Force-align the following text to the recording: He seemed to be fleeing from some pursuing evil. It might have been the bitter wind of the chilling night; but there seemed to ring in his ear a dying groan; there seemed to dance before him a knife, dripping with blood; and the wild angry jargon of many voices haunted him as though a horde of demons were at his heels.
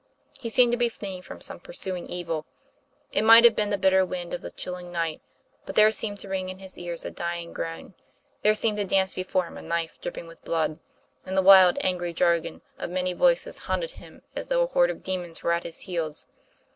He 0.39 0.49
seemed 0.49 0.71
to 0.71 0.79
be 0.79 0.89
fleeing 0.89 1.21
from 1.21 1.41
some 1.41 1.59
pursuing 1.59 2.07
evil. 2.07 2.47
It 3.11 3.21
might 3.23 3.43
have 3.43 3.55
been 3.55 3.69
the 3.69 3.77
bitter 3.77 4.03
wind 4.03 4.33
of 4.33 4.41
the 4.41 4.49
chilling 4.49 4.91
night; 4.91 5.21
but 5.63 5.75
there 5.75 5.91
seemed 5.91 6.19
to 6.21 6.27
ring 6.27 6.49
in 6.49 6.57
his 6.57 6.75
ear 6.75 6.95
a 7.05 7.11
dying 7.11 7.53
groan; 7.53 7.93
there 8.41 8.55
seemed 8.55 8.79
to 8.79 8.83
dance 8.85 9.13
before 9.13 9.45
him 9.45 9.57
a 9.57 9.61
knife, 9.61 10.01
dripping 10.01 10.25
with 10.25 10.43
blood; 10.43 10.79
and 11.23 11.37
the 11.37 11.43
wild 11.43 11.77
angry 11.81 12.13
jargon 12.13 12.63
of 12.79 12.89
many 12.89 13.13
voices 13.13 13.59
haunted 13.67 13.91
him 13.91 14.23
as 14.35 14.47
though 14.47 14.63
a 14.63 14.67
horde 14.67 14.89
of 14.89 15.03
demons 15.03 15.43
were 15.43 15.51
at 15.51 15.61
his 15.61 15.81
heels. 15.81 16.25